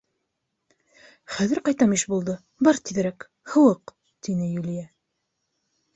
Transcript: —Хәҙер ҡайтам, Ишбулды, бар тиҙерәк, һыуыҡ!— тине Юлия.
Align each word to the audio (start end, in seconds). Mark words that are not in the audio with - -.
—Хәҙер 1.33 1.61
ҡайтам, 1.67 1.93
Ишбулды, 1.99 2.35
бар 2.69 2.81
тиҙерәк, 2.89 3.29
һыуыҡ!— 3.53 3.97
тине 4.29 4.53
Юлия. 4.55 4.91